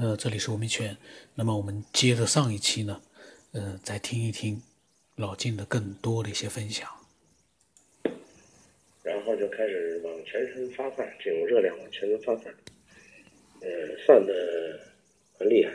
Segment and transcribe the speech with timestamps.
[0.00, 0.96] 呃，这里是吴明全。
[1.34, 3.02] 那么我们接着上一期呢，
[3.50, 4.62] 呃，再听一听
[5.16, 6.88] 老金的更多的一些分享。
[9.02, 12.54] 然后就开始往全身发散，这种热量往全身发散，
[13.60, 13.68] 呃，
[14.06, 14.78] 散的
[15.36, 15.72] 很厉害。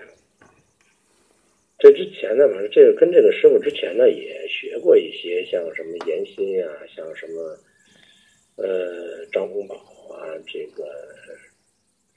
[1.78, 7.60] 这之前呢，反正这个跟这个师傅之前呢也学过一些，像什么严心啊，像什么
[8.56, 9.76] 呃张洪宝
[10.16, 11.13] 啊，这个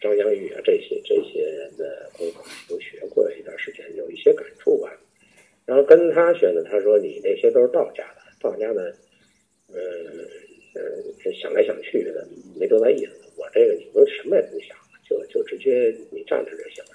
[0.01, 4.93] 张香玉啊，这些这些人的功法都学过一段时间，有一些感触吧。
[5.65, 8.95] 然后跟他学的，他说你那些都是道家的，道家的，
[9.73, 9.81] 呃
[10.75, 12.27] 呃，想来想去的
[12.59, 13.13] 没多大意思。
[13.37, 14.77] 我这个你都什么也不想，
[15.09, 16.91] 就就直接你站着就行了。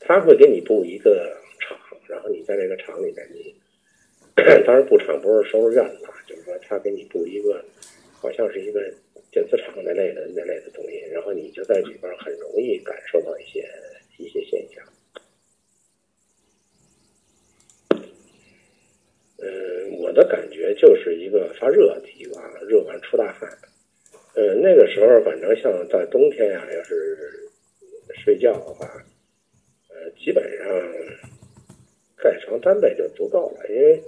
[0.00, 3.54] 他会给你布一个场，然后你在这个场里面，你
[4.66, 7.64] 当然布场不是收拾院子，就是说他给你布一个，
[8.12, 8.92] 好像是一个
[9.34, 13.68] 电子厂那类的那类的东西，然后你就在里边很容易感受到一些
[14.16, 14.84] 一些现象。
[19.38, 23.50] 嗯，我的感觉就是一个发热的地方，热完出大汗。
[24.36, 27.50] 呃，那个时候反正像在冬天呀，要是
[28.24, 28.88] 睡觉的话。
[30.24, 30.66] 基本上
[32.16, 34.00] 盖床单被就足够了，因为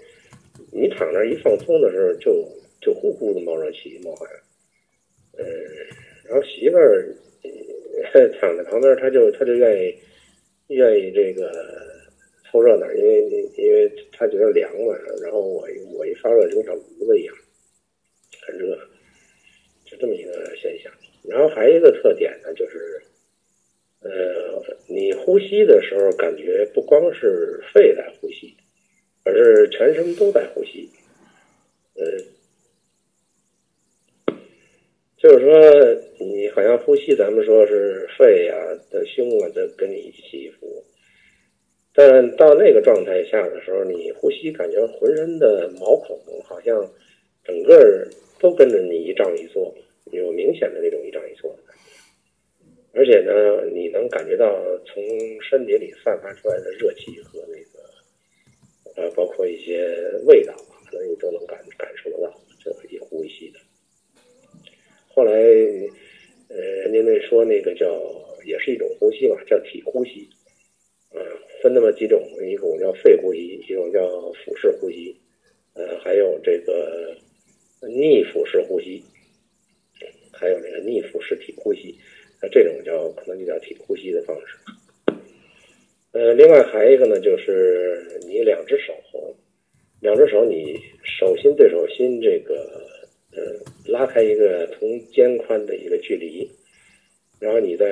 [0.73, 2.49] 你躺那一放松的时候，就
[2.81, 4.29] 就呼呼的冒热气冒汗。
[5.39, 5.45] 嗯，
[6.29, 7.17] 然后媳妇儿
[8.41, 9.95] 躺在旁边，他就他就愿意
[10.69, 11.51] 愿意这个
[12.45, 13.23] 凑热闹，因为
[13.57, 14.95] 因为他觉得凉嘛。
[15.23, 17.35] 然后我我一发热就像炉子一样，
[18.47, 18.79] 很热，
[19.85, 20.93] 就这么一个现象。
[21.29, 23.03] 然后还有一个特点呢，就是。
[24.03, 28.55] 呃，你呼吸的时候，感觉不光是肺在呼吸，
[29.25, 30.89] 而是全身都在呼吸。
[31.95, 32.05] 呃，
[35.27, 35.61] 就是说，
[36.21, 38.57] 你好像呼吸，咱们说是肺啊
[38.93, 40.81] 的胸啊的跟你一起呼，
[41.93, 46.89] 但到那个状态下的时候，你呼吸感觉浑身的毛孔好像
[47.43, 48.07] 整个
[48.39, 49.75] 都跟着你一胀一缩，
[50.13, 51.91] 有明显的那种一胀一缩的感觉。
[52.95, 54.47] 而且呢，你能感觉到
[54.85, 55.03] 从
[55.43, 57.59] 身体里散发出来的热气和那
[58.95, 59.93] 个，呃，包括一些
[60.25, 60.55] 味道，
[60.89, 62.33] 可能你都能感感受得到，
[62.63, 63.59] 这一呼吸的。
[65.17, 67.87] 后来，呃，人家那说那个叫，
[68.45, 70.29] 也是一种呼吸吧，叫体呼吸，
[71.09, 71.17] 啊，
[71.63, 74.07] 分那么几种，一种叫肺呼吸，一种叫
[74.45, 75.17] 腹式呼吸，
[75.73, 77.17] 呃，还有这个
[77.89, 79.03] 逆腹式呼吸，
[80.35, 81.95] 还有那个逆腹式体呼吸。
[82.43, 85.15] 那这种叫可能就叫体呼吸的方式。
[86.13, 88.93] 呃，另外还有一个呢，就是你两只手，
[90.03, 92.87] 两只手你手心对手心这个
[93.37, 93.43] 呃
[93.87, 96.51] 拉开一个同肩宽的一个距离，
[97.39, 97.87] 然后你再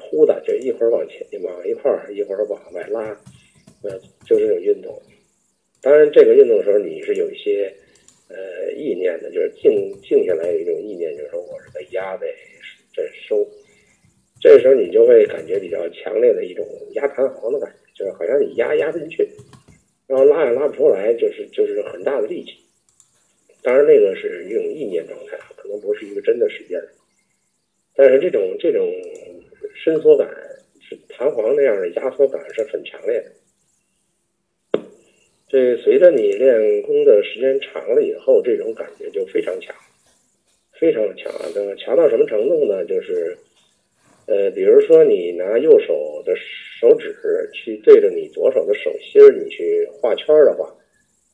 [0.00, 3.16] 呼的，就一会儿往前往一块儿，一会儿往外拉，
[3.82, 5.00] 呃，就这种运动。
[5.80, 7.72] 当然，这个运动的时候你是有一些
[8.28, 9.70] 呃意念的，就是静
[10.02, 12.26] 静下来有一种意念，就是说我是在压在
[12.96, 13.46] 在收。
[14.40, 19.28] 这时候你就会感觉比较强烈的一种压弹簧的感觉，就是好像你压压不进去，
[20.06, 22.50] 然后拉也拉不出来，就是就是很大的力气。
[23.68, 26.88] 当然那个是一种意念状态，可能不是一个真的使劲儿。
[27.94, 28.90] 但是这种这种
[29.74, 30.26] 伸缩感
[30.80, 34.80] 是弹簧那样的压缩感是很强烈的。
[35.50, 39.76] 这随着你练功的时间长了以后，这种感觉就非常强，
[40.80, 41.44] 非常强啊！
[41.76, 42.86] 强到什么程度呢？
[42.86, 43.36] 就是。
[44.28, 46.34] 呃，比如说你拿右手的
[46.80, 47.14] 手指
[47.52, 50.74] 去对着你左手的手心儿，你去画圈的话，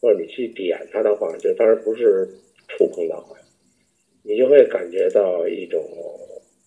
[0.04, 2.28] 或者你去点它的话，就当然不是
[2.68, 3.40] 触碰到啊，
[4.22, 5.82] 你就会感觉到一种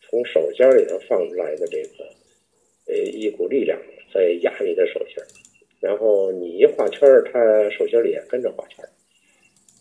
[0.02, 2.04] 从手尖里头放出来的这个
[2.88, 3.80] 呃一股力量
[4.12, 5.24] 在压你的手心，
[5.80, 8.90] 然后你一画圈儿，它手心里也跟着画圈儿，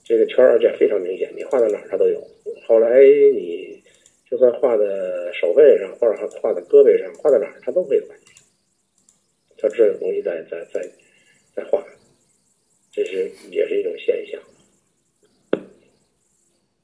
[0.05, 2.23] 这个圈儿而且非常明显，你画到哪儿它都有。
[2.69, 3.03] 后来
[3.35, 3.75] 你。
[4.29, 4.85] 就算画在
[5.33, 8.33] 手背上，或者画在胳膊上，画在哪儿，它都会有感觉。
[9.57, 10.85] 它这种东西在在在
[11.55, 11.81] 在画，
[12.97, 14.41] 这是也是一种现象。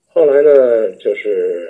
[0.09, 1.67] 后来呢，就是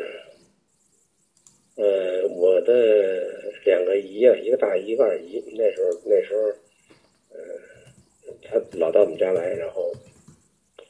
[1.76, 3.22] 呃，我的
[3.64, 6.42] 两个姨啊，一个大姨，一个二姨，那时候那时候，
[7.28, 7.38] 呃，
[8.42, 9.94] 他老到我们家来，然后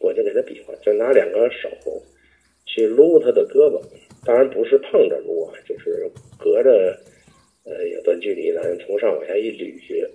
[0.00, 1.68] 我就给他比划，就拿两个手
[2.64, 3.78] 去撸他的胳膊。
[4.24, 6.98] 当然不是碰着撸啊，就是隔着
[7.64, 10.08] 呃有段距离，咱从上往下一捋，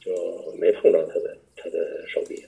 [0.00, 2.42] 就没碰着他的他的手臂，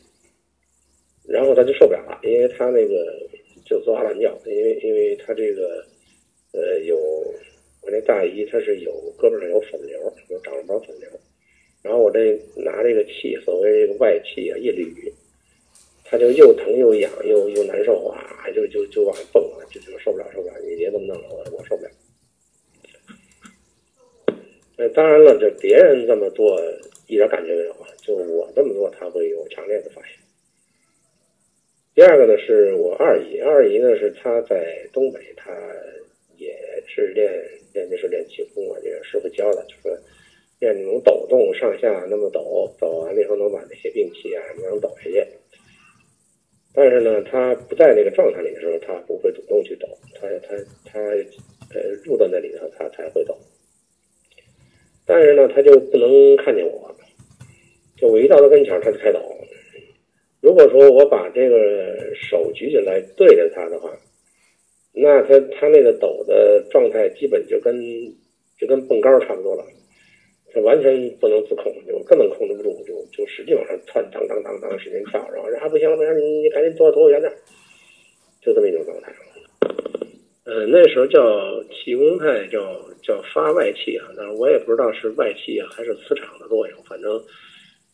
[1.27, 3.29] 然后他就受不了了，因为他那个
[3.65, 5.85] 就抓乱叫，因为因为他这个
[6.53, 6.97] 呃有
[7.83, 11.09] 我那大姨她是有胳膊上有粉瘤，有长了包粉瘤，
[11.83, 15.13] 然后我这拿这个气，所谓这个外气啊，一捋，
[16.05, 21.91] 他就又疼又痒又又难受啊，就就就往上蹦啊，就就受不了受不了，你别这么弄了，我我受不了。
[24.77, 26.61] 那当然了，这别人这么做
[27.07, 27.70] 一点感觉没有
[28.91, 30.13] 他会有强烈的发现。
[31.95, 35.51] 第二个呢，是我二姨，二姨呢是她在东北，她
[36.37, 36.57] 也
[36.87, 37.31] 是练
[37.75, 40.01] 练的是练气功啊，这个师傅教的，就是
[40.61, 45.27] 练那种抖动上下那么抖，抖完了以后能把那些病气啊能抖下去。
[46.73, 50.55] 但是呢，他不在那个状态里的时候，他不会主动去抖，他他
[50.85, 51.01] 他
[51.75, 53.37] 呃入到那里头，他才会抖。
[55.05, 56.95] 但是呢，他就不能看见我，
[58.01, 59.21] 就我一到他跟前，他就开抖。
[60.41, 63.91] 如果说我把这个手举起来对着他的话，
[64.95, 67.79] 那他他那个抖的状态基本就跟
[68.59, 69.63] 就跟蹦高差不多了，
[70.51, 77.31] 他完全不能自控，就根本控制不住，就就使劲往上窜，当当当当使劲跳，然后还不行了不行，你你赶紧躲躲远点，
[78.41, 79.13] 就这么一种状态。
[80.45, 87.23] 呃，那时候叫气功派，叫叫发外气啊，但是我也不知道是外气啊还是磁场的作用，反正。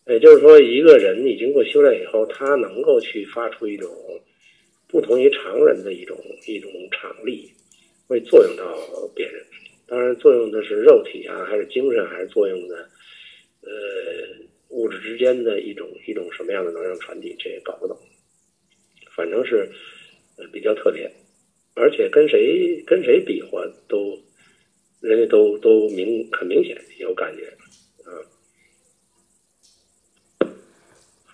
[0.08, 3.91] 也就是说，一个人你经过修炼以后，他能够去发出一种
[4.87, 6.17] 不同于常人的一种
[6.47, 7.50] 一种场力，
[8.06, 8.64] 会作用到
[9.14, 9.43] 别人。
[9.88, 12.88] 当然，作用的是肉体啊，还是精神，还是作用的
[13.62, 13.70] 呃
[14.69, 17.99] 物质之间的一种一种什么样的能量传递，这也搞不懂。
[19.14, 19.69] 反正是
[20.37, 21.11] 呃比较特别，
[21.75, 24.17] 而且跟谁跟谁比划都，
[25.00, 27.52] 人家都都明很明显有感觉。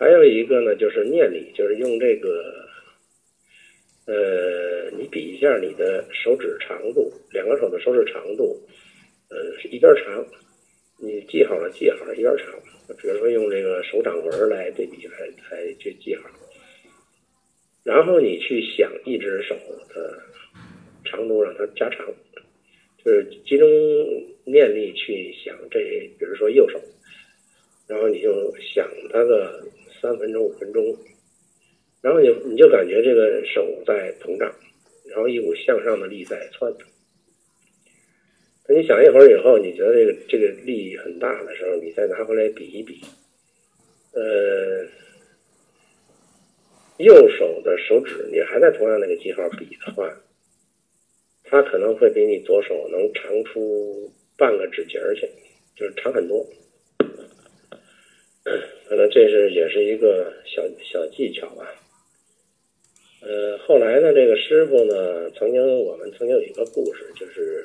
[0.03, 2.67] 还有一个呢，就是念力，就是用这个，
[4.07, 8.61] 呃，你比一下你的手指长度，两个手的手指长度，
[9.31, 9.39] 呃，
[9.71, 10.27] 一边长，
[10.99, 12.47] 你记好了，记好了，一边长。
[13.01, 15.19] 比如说用这个手掌纹来对比，来
[15.53, 16.29] 来去记好。
[17.85, 19.55] 然后你去想一只手
[19.95, 20.21] 的
[21.05, 22.05] 长度，让它加长，
[23.05, 23.69] 就是集中
[24.43, 25.79] 念力去想这，
[26.19, 26.81] 比如说右手，
[27.87, 29.63] 然后你就想它的。
[30.03, 30.85] 三分钟、五分钟，
[32.01, 34.53] 然后你你就感觉这个手在膨胀，
[35.07, 36.75] 然后一股向上的力在窜。
[38.67, 43.01] 等你想一会儿以后，你觉得这个这个力很大的时候，你再拿回来比一比，
[44.13, 44.85] 呃，
[46.99, 50.13] 右手的手指你还在同样那个记号比的话，
[51.45, 55.29] 它可能会比你左手能长出半个指节去，
[55.77, 56.45] 就是长很多。
[58.93, 61.67] 可能这是也是一个小小技巧吧。
[63.23, 67.65] 呃，后来呢，这个师傅呢，曾经我们曾经有一个故事，就是，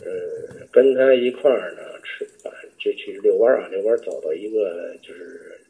[0.00, 5.60] 呃，跟他一块儿呢吃饭，就去遛弯儿啊，遛弯儿走到一个就是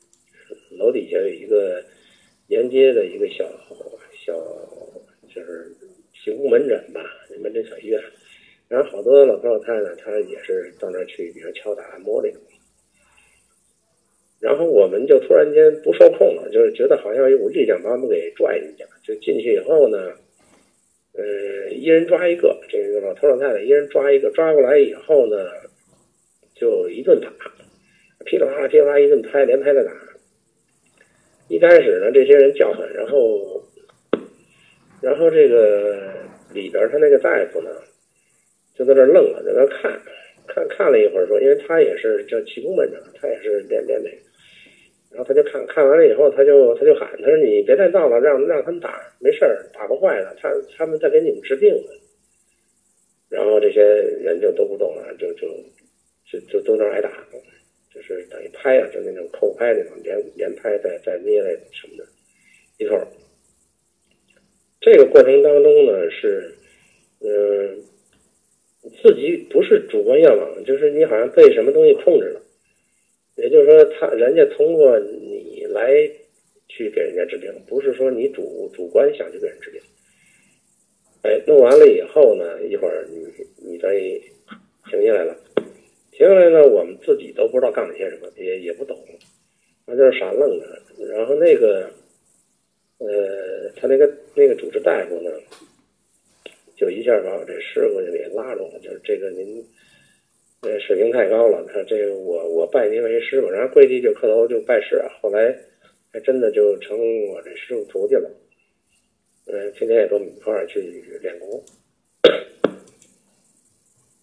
[0.71, 1.85] 楼底下有一个
[2.47, 3.45] 沿街的一个小
[4.25, 4.33] 小
[5.35, 5.71] 就是
[6.15, 7.03] 行宫门诊吧，
[7.43, 8.03] 门诊小医院，
[8.69, 12.41] 然后好多老头老太太，他也是到那儿去，比如敲打按摩这种。
[14.45, 18.85] 然后我们就突然间不受控了，就是觉得好像有股力量把我们给拽进去。
[19.03, 20.13] 就进去以后呢，
[21.15, 25.49] 呃，一人抓一个，这个老头老太太一人抓一个，抓过来以后呢，
[26.55, 27.31] 就一顿打，
[28.27, 29.91] 噼里啪啦噼里啪啦一顿拍，连拍带打。
[31.49, 33.63] 一开始呢，这些人叫唤，然后，
[35.01, 36.13] 然后这个
[36.53, 37.71] 里边他那个大夫呢，
[38.75, 39.99] 就在那愣了，在那看，
[40.47, 44.17] 看看了一会儿，说，因为他也是叫气功门的，他也是练练那个。
[45.15, 51.93] 然后他就看看完了以后，他就他就喊，他说：“你别再闹了，让让他们打，没事儿，打不坏的，他他们在给你们治病呢。”
[53.31, 53.81] 然后这些
[54.21, 55.49] 人就都不动了，就就
[56.27, 57.11] 就就都那挨打，
[57.95, 62.05] 就是等于拍啊，就那种扣拍那种连连拍再再捏来什么的，
[62.79, 63.01] 一通。
[64.81, 66.53] 这个过程当中呢，是
[67.21, 67.79] 嗯，
[69.01, 72.41] 自己不是主观愿望，就是你好像被什么东西控制了。
[73.45, 75.93] 也就是说，他人家通过你来
[76.67, 79.79] 去给人家治病，不是说你主主观想去给人治病。
[81.21, 83.27] 哎，弄完了以后呢，一会儿你
[83.59, 83.91] 你再
[84.89, 85.37] 停下来了，
[86.11, 88.99] 停下来呢，我们自己都不知道干了些什么，也也不懂，
[89.85, 90.65] 那就是傻愣着。
[91.15, 91.91] 然后那个，
[92.97, 95.31] 呃，他那个那个主治大夫呢，
[96.77, 99.63] 就一下把我这师傅就给拉住了，就是这个您。
[100.65, 101.63] 呃，水平太高了。
[101.69, 105.09] 他这个，我我拜您为师傅，然后跪地就磕头就拜师啊。
[105.21, 105.55] 后来
[106.11, 108.31] 还真的就成我这师傅徒弟了。
[109.47, 110.81] 嗯，天天也跟我们一块儿去
[111.21, 111.63] 练功。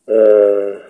[0.05, 0.81] 呃，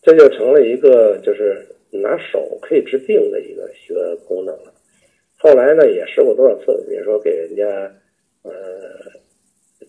[0.00, 4.72] 这就成了一个就是拿手可以治病的一个一个功能了。
[5.36, 7.64] 后来呢，也试过多少次，比如说给人家
[8.42, 8.52] 呃，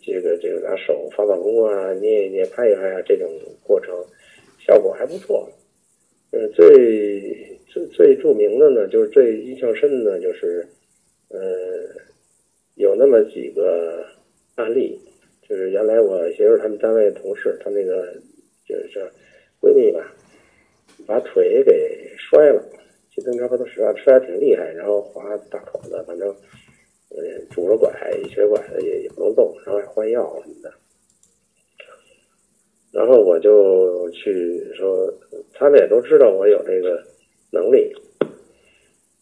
[0.05, 3.31] 这个这个拿手发发功啊，捏一捏、拍一拍啊，这种
[3.63, 3.95] 过程
[4.59, 5.49] 效果还不错。
[6.31, 10.67] 呃，最最最著名的呢，就是最印象深的，就是
[11.29, 11.39] 呃，
[12.75, 14.05] 有那么几个
[14.55, 14.99] 案例。
[15.47, 18.13] 就是原来我媳妇他们单位同事，她那个
[18.67, 19.05] 就是
[19.61, 20.11] 闺蜜吧，
[21.05, 22.63] 把腿给摔了，
[23.13, 26.33] 骑自行车把她摔摔的挺厉害，然后划大口子，反正
[27.15, 27.91] 呃拄着拐
[28.29, 30.73] 瘸拐的也也不能动，然后还换药什么的。
[32.91, 35.11] 然后我就去说，
[35.53, 37.03] 他们也都知道我有这个
[37.51, 37.93] 能力。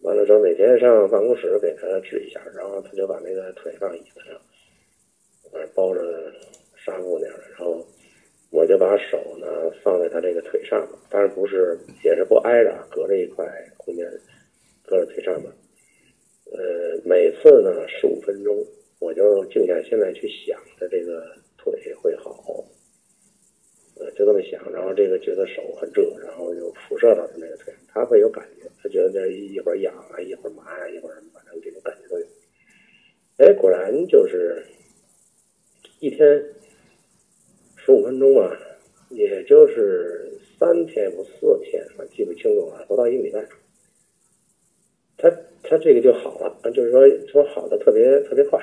[0.01, 4.39] 完了之后，哪天上办公室给他治一下，然后他就把那个腿放椅子上。
[5.75, 6.01] 包着
[6.77, 7.85] 纱布那样的，然后
[8.51, 9.47] 我就把手呢
[9.83, 13.45] 放在他这个腿上面，当然不是，也是不挨着，隔着一块
[13.77, 14.05] 空间，
[14.85, 15.51] 隔着腿上面。
[16.51, 18.55] 呃，每次呢十五分钟，
[18.99, 22.63] 我就静下心来去想着这个腿会好，
[23.95, 32.25] 呃，就这么想，然后这个觉得手很热，然后就辐射到他那个腿，他会有感觉，他觉得这一会儿痒啊，一会儿麻呀，一会儿什么反正这种感觉都有。
[33.37, 34.63] 哎，果然就是。
[35.99, 36.43] 一天
[37.75, 38.57] 十五分钟啊，
[39.11, 43.47] 也就是三天不四天，我记不清楚了，不到一个礼拜，
[45.15, 45.29] 他
[45.63, 48.59] 他这个就好了，就是说说好的特别特别快。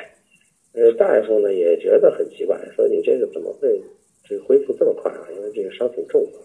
[0.74, 3.80] 呃，大夫呢也觉得很奇怪，说你这个怎么会
[4.28, 5.28] 这恢复这么快啊？
[5.34, 6.38] 因为这个伤挺重的。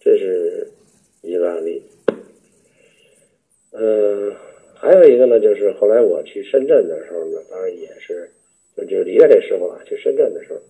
[0.00, 0.66] 这是
[1.22, 1.82] 一个案例。
[3.72, 4.34] 嗯，
[4.74, 8.30] 还有一个呢，就是后来我去深圳的时候呢，当然也是。
[8.90, 9.82] 就离开这师傅了。
[9.86, 10.60] 去深圳的时候，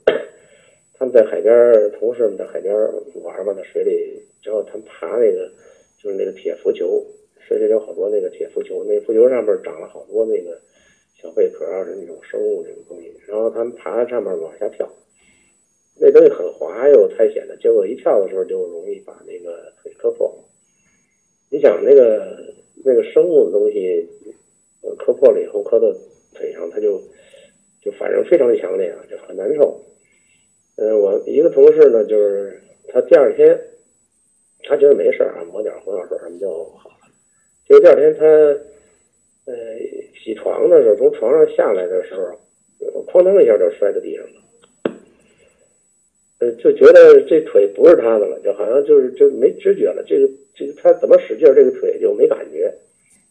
[0.94, 2.72] 他们在海边，同事们在海边
[3.20, 5.50] 玩嘛，在水里，之后他们爬那个，
[6.00, 7.04] 就是那个铁浮球，
[7.46, 10.60] 水里有好多那个铁浮球，那浮球上面长了好多那个
[11.20, 13.12] 小贝壳啊，是那种生物这种东西。
[13.26, 14.88] 然后他们爬在上面往下跳，
[16.00, 20.32] 那东西很滑又太险的，结果一跳的时候就容易把那个腿磕破。
[21.50, 24.08] 你想那个那个生物的东西，
[24.98, 25.92] 磕破了以后磕到
[26.34, 27.00] 腿上，它就。
[27.82, 29.80] 就反正非常强烈啊，就很难受。
[30.74, 33.56] 嗯，我一个同事呢，就是他第二天，
[34.64, 36.64] 他觉得没事啊，抹点红药水什么就
[37.68, 37.80] 就。
[37.80, 38.24] 第二天他，
[39.50, 39.54] 呃，
[40.22, 42.38] 洗床的时候，从床上下来的时候，
[43.06, 44.42] 哐当一下就摔在地上了。
[46.38, 50.04] 呃，就觉得这腿不是他的了，就好像就是就没知觉了。
[50.06, 52.72] 这个这个他怎么使劲，这个腿就没感觉，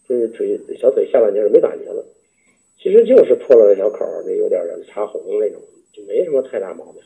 [0.08, 2.04] 这个腿小腿下半截是没感觉了。
[2.78, 5.62] 其实就是破了个小口，那有点擦红那种，
[5.94, 7.02] 就没什么太大毛病。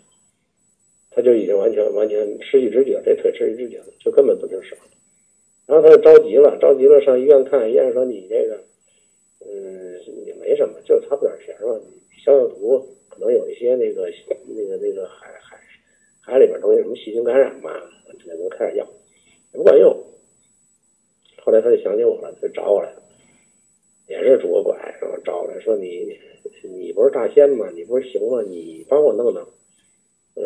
[1.12, 4.84] 他就已经完全完全失去知觉，这腿失去知觉了，就根本不听使唤。
[5.70, 8.60] 然后他就着急了，着急了上医院看，医院说你这个，
[9.46, 11.80] 嗯，也没什么，就是擦不点钱嘛，
[12.26, 14.10] 消消毒，可能有一些那个
[14.48, 15.60] 那个那个海海
[16.22, 17.72] 海里边东西什么细菌感染嘛，
[18.18, 18.88] 只能开点药，
[19.54, 19.96] 也不管用。
[21.44, 23.04] 后来他就想起我了，就找我来了。
[24.08, 26.18] 也是拄个拐，然后找我来说你，
[26.64, 27.70] 你不是大仙吗？
[27.76, 28.42] 你不是行吗？
[28.42, 29.44] 你帮我弄弄。
[30.34, 30.44] 呃，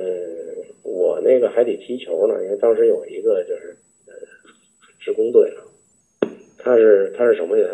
[0.83, 3.77] 我那个还得踢球呢，因为当时有一个就是
[5.03, 5.63] 施工队了，
[6.57, 7.69] 他是他是守门员，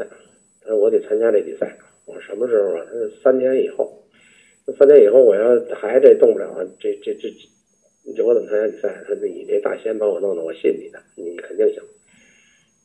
[0.62, 1.77] 他说我得参加这比赛。
[2.05, 2.86] 我说什么时候啊？
[2.86, 4.01] 他说三天以后。
[4.77, 7.29] 三天以后我要还这动不了，这这这，
[8.15, 9.03] 这我怎么参加比赛？
[9.07, 11.83] 他说你这大仙帮我弄弄，我信你的，你肯定行。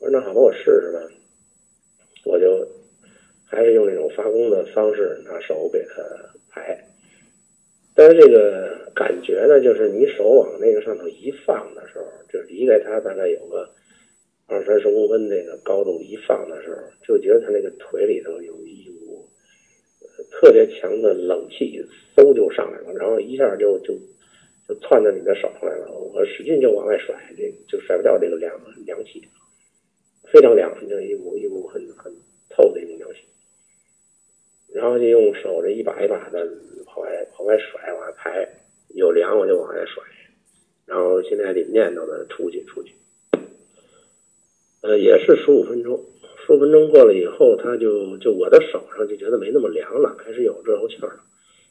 [0.00, 1.00] 我说那好吧，我试试吧。
[2.24, 2.66] 我就。
[3.46, 6.02] 还是用那种发功的方式，拿手给他
[6.50, 6.76] 排。
[7.94, 13.68] 但是这个感觉呢，就是你手往那个上头一放的时候，就离开它大概有个
[14.46, 19.26] 二三十公分那个高度一放的时候，就觉得他那个腿里头有一股
[20.30, 21.82] 特别强的冷气，
[22.14, 23.94] 嗖就上来了，然后一下就就
[24.68, 25.90] 就窜到你的手上来了。
[25.90, 28.52] 我使劲就往外甩，这就甩不掉这个凉
[28.84, 29.22] 凉气，
[30.30, 32.12] 非常凉，就一股一股很很
[32.50, 33.20] 透的一种凉气。
[34.74, 36.46] 然后就用手这一把一把的
[36.86, 38.46] 往外往外甩，往外排，
[38.94, 40.02] 有凉我就往外甩，
[40.84, 42.92] 然后现在得念叨的出去出去，
[44.84, 45.98] 呃，也是十五分钟，
[46.44, 51.20] 十五分钟过了以后，他就就我的手上就觉得没那么凉了，开始有热乎气儿了，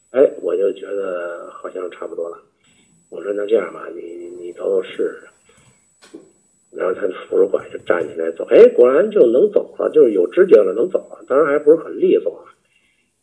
[0.09, 2.39] 哎，我就觉得好像差不多了，
[3.11, 4.01] 我说那这样吧，你
[4.41, 6.17] 你走走试试，
[6.71, 12.43] 然后他扶着拐就站起来走，哎，果然就能走了，就是有知觉了，能走了，当然还不是很利索。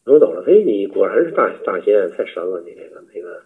[0.06, 2.62] 能走了，嘿，你果然是大大仙，太神了！
[2.64, 3.42] 你这个那个，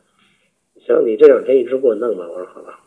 [0.87, 2.29] 行，你这两天一直给我弄吧。
[2.29, 2.81] 我说好吧。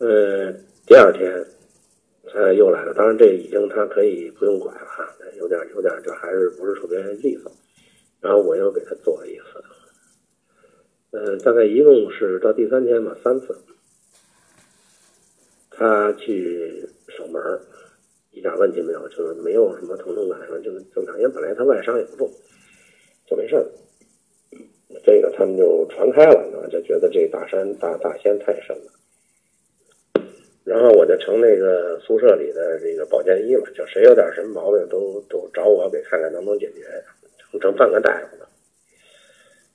[0.00, 1.46] 嗯，第二天
[2.24, 7.52] 他又来了，当然这已经他可以不用管了哈，有点有点就还是不是特别利索。
[8.20, 9.64] 然后我又给他做了一次，
[11.12, 13.56] 嗯，大概一共是到第三天吧，三次。
[15.70, 16.84] 他去
[17.16, 17.40] 守门
[18.32, 21.16] 一点问题没有，就是没有什么疼痛感，就是正常。
[21.20, 22.28] 因为本来他外伤也不重，
[23.28, 23.64] 就没事儿。
[25.04, 28.90] 这个他们就传开了，就觉得这大山大大仙太深了。
[30.70, 36.84] 然后我就成那个宿舍里的这个保健医了，就谁有点什么毛病都都找我给看看能不能解决，
[37.50, 38.48] 成成半个大夫了。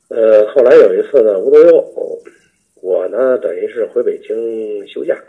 [0.08, 2.18] 呃，后来有一次呢，无独有偶，
[2.82, 5.22] 我呢等于是回北京休假，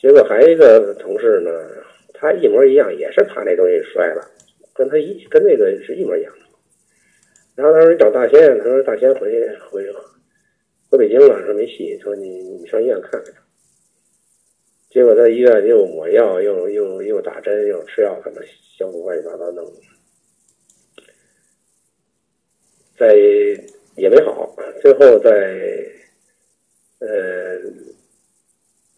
[0.00, 1.52] 结果还一个同事呢，
[2.12, 4.28] 他一模一样，也是怕那东西摔了，
[4.74, 6.40] 跟他一跟那个是一模一样的。
[7.54, 9.30] 然后他说你找大仙，他说大仙回
[9.70, 9.86] 回
[10.90, 13.32] 回北京了，说没戏，说你你上医院看看。
[15.00, 18.44] 结果在医院又抹药，又又又打针，又吃药，反正
[18.76, 19.64] 相互乱七八糟弄，
[22.98, 23.14] 在
[23.96, 24.54] 也没好。
[24.82, 25.58] 最后在
[26.98, 27.08] 呃，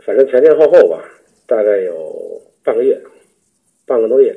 [0.05, 1.09] 反正前前后后吧，
[1.47, 3.01] 大概有半个月，
[3.87, 4.37] 半个多月。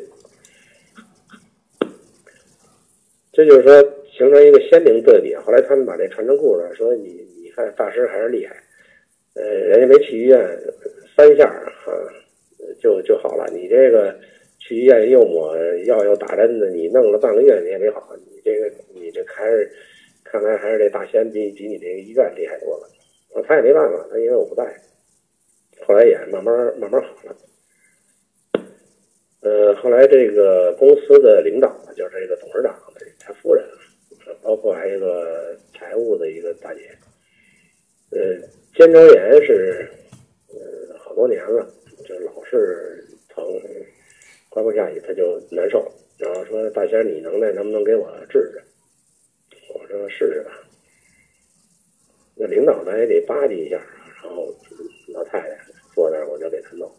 [3.31, 3.91] 这就是说。
[4.15, 5.35] 形成一个鲜明对比。
[5.35, 8.55] 后来他们把这传成故事，说你你看大师还是厉害，
[9.33, 10.39] 呃，人家没去医院
[11.15, 11.91] 三下啊，
[12.79, 13.49] 就就好了。
[13.53, 14.15] 你这个
[14.59, 15.55] 去医院又抹
[15.85, 18.15] 药又打针的，你弄了半个月你也没好。
[18.27, 19.71] 你这个你这还是
[20.23, 22.89] 看来还是这大仙比比你这个医院厉害多了。
[23.47, 24.63] 他也没办法，他因为我不在。
[25.85, 27.35] 后来也慢慢慢慢好了。
[29.41, 32.75] 呃，后来这个公司的领导就是这个董事长
[33.19, 33.63] 他夫人。
[34.41, 36.89] 包括还有一个财务的一个大姐，
[38.09, 38.35] 呃，
[38.75, 39.87] 肩周炎是
[40.49, 41.65] 呃多年了，
[42.05, 43.43] 就老是疼，
[44.49, 48.61] 刮不下去他就难受，然后说大仙你能耐能不能给我治治？
[49.73, 50.51] 我说试试吧。
[52.35, 53.81] 那领导呢也得巴结一下，
[54.21, 54.53] 然后
[55.13, 55.57] 老太太
[55.93, 56.91] 坐那儿我就给他弄，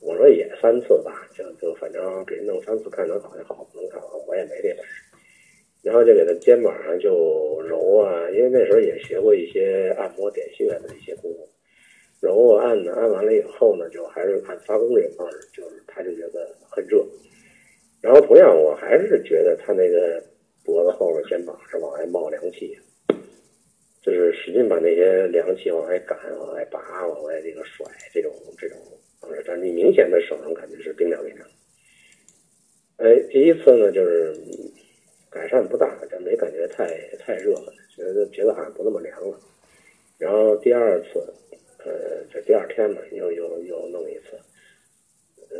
[0.00, 5.04] 我说也三次吧，就就反正给弄三次看能好就好，不能好我也没这本事。
[5.80, 11.48] 然后就给他肩膀上就揉啊，因为那时候也学过一些按摩点穴的一些功夫，
[12.20, 17.04] 揉按呢，按完了以后呢，就还是按发功这方式，就是他就觉得很热。
[18.00, 20.22] 然后同样，我还是觉得他那个
[20.64, 22.76] 脖子后边、肩膀是往外冒凉气，
[24.02, 28.78] 就是使劲把那些凉气往外赶、往外拔、往外这个甩，这种这种
[29.20, 31.48] 方式，但你明显的手上感觉是冰凉冰凉。
[32.98, 34.34] 哎，第一次呢，就是。
[35.30, 36.86] 改善不大，就没感觉太
[37.18, 39.38] 太热了，觉得觉得好像不那么凉了。
[40.16, 41.22] 然后第二次，
[41.88, 44.36] 呃，这第二天嘛，又又又弄一次，
[45.50, 45.56] 呃，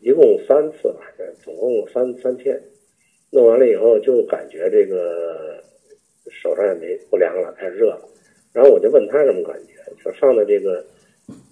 [0.00, 1.00] 一共三次吧，
[1.42, 2.60] 总共三三天。
[3.32, 5.62] 弄完了以后，就感觉这个
[6.30, 8.08] 手上也没不凉了，开始热了。
[8.52, 10.84] 然后我就问他什么感觉，就上的这个，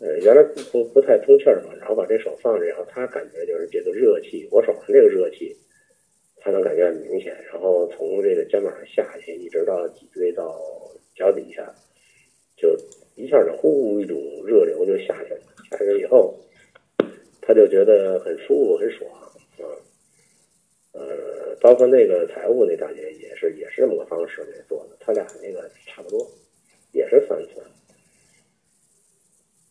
[0.00, 5.56] 呃，原来不不太通气儿嘛，然后把这手放着以后，他感觉就是这个热气，我手上这个热气。
[6.40, 10.56] 他能感觉很明显，然后从这个肩膀上下去，一直到脊椎到
[11.16, 11.74] 脚底下，
[12.56, 12.76] 就
[13.18, 15.40] 一下就呼一种热流就下去了。
[15.72, 16.32] 下去以后，
[17.42, 19.26] 他就觉得很舒服、很爽啊。
[20.92, 24.96] 呃，包括那个财务那大姐也是，也是这么个方式给做的。
[25.00, 26.24] 他俩那个差不多，
[26.92, 27.60] 也是三次。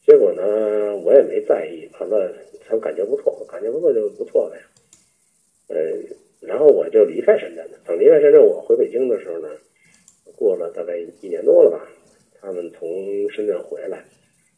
[0.06, 2.34] 结果呢，我也没在意，反正
[2.68, 4.58] 他感觉不错，感觉不错就不错呗。
[5.70, 5.76] 呃。
[6.40, 7.80] 然后我就离开深圳了。
[7.84, 9.50] 等离开深圳，我回北京的时候呢，
[10.36, 11.82] 过了大概一年多了吧。
[12.42, 14.04] 他们从深圳回来，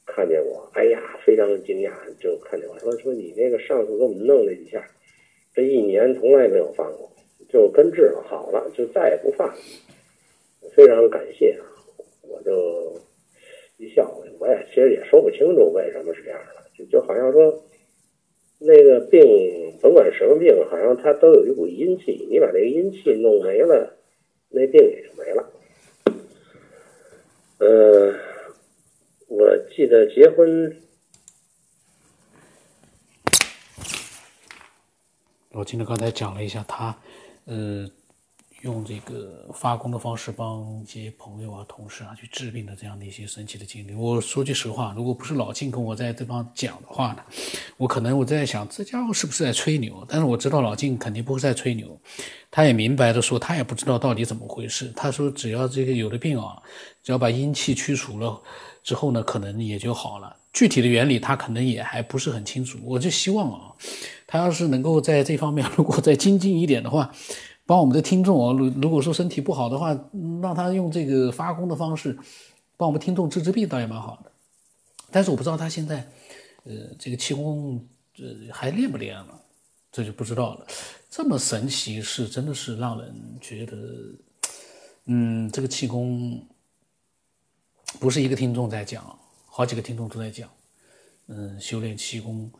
[0.05, 4.85] 看见我，哎呀，非常惊讶，就看见我说：“说你那个上次给我们弄那几下，
[5.53, 7.11] 这一年从来没有犯过，
[7.47, 9.55] 就根治了，好了，就再也不犯了。”
[10.75, 11.65] 非常感谢啊！
[12.21, 12.99] 我就
[13.77, 17.63] 一笑，我也其实也说不清楚为什么是这样的，就就好像说。
[18.61, 19.23] 那个病，
[19.81, 22.27] 甭管什么病，好像它都有一股阴气。
[22.29, 23.97] 你把这个阴气弄没了，
[24.49, 25.49] 那病也就没了。
[27.59, 28.15] 呃，
[29.27, 30.81] 我记得结婚，
[35.51, 36.97] 老金呢刚才讲了一下他，
[37.43, 37.85] 呃，
[38.61, 43.93] 用这个发功的方式帮一些朋友啊、同事啊去治病的这样的一些神奇的经历。
[43.93, 47.23] 我说句实话，如果不是老金跟我在这方讲的话呢，
[47.77, 50.05] 我可能我在想这家伙是不是在吹牛？
[50.09, 51.97] 但是我知道老金肯定不会在吹牛，
[52.51, 54.91] 他也明白的说，他也不知道到底怎么回事。
[54.93, 56.61] 他说只要这个有的病啊，
[57.01, 58.41] 只要把阴气驱除了
[58.83, 60.35] 之后呢，可能也就好了。
[60.51, 62.77] 具体的原理他可能也还不是很清楚。
[62.83, 63.71] 我就希望啊，
[64.27, 67.09] 他要是能够在这方面如果再精进一点的话。
[67.69, 69.89] 帮我们的听众啊，如如果说身体不好的话，
[70.41, 72.17] 让他用这个发功的方式
[72.75, 74.31] 帮我们听众治治病，倒也蛮好的。
[75.11, 75.97] 但是我不知道他现在，
[76.63, 79.39] 呃，这个气功呃还练不练了，
[79.91, 80.65] 这就不知道了。
[81.11, 83.77] 这么神奇是真的是让人觉得，
[85.05, 86.43] 嗯，这个气功
[87.99, 90.49] 不是一个听众在讲，好几个听众都在讲，
[91.27, 92.51] 嗯，修炼气功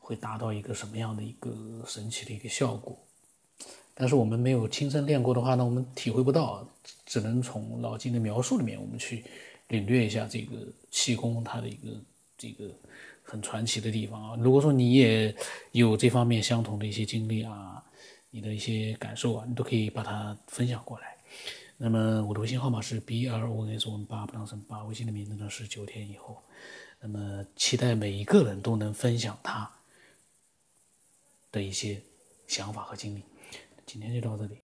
[0.00, 2.98] 会达到一个什么样的一个神奇的一个效果。
[3.98, 6.68] 但是我们没有亲身练过的话呢，我们体会不到，
[7.06, 9.24] 只能从老金的描述里面，我们去
[9.68, 10.54] 领略一下这个
[10.90, 11.88] 气功它的一个
[12.36, 12.70] 这个
[13.22, 14.36] 很传奇的地方啊。
[14.38, 15.34] 如果说你也
[15.72, 17.82] 有这方面相同的一些经历啊，
[18.30, 21.16] 你的一些感受啊，你都可以把它分享过来。
[21.78, 26.36] 那么我的微信号码是 b r o n s 我们八不当声八，微信的名字呢是九天以后。
[27.00, 29.70] 那么期待每一个人都能分享他
[31.50, 31.98] 的一些
[32.46, 33.22] 想法和经历。
[33.86, 34.54] 今天就到这里。